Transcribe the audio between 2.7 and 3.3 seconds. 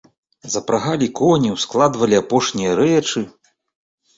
рэчы.